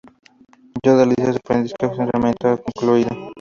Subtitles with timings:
[0.83, 3.11] Yoda le dice a su aprendiz que su entrenamiento ha concluido.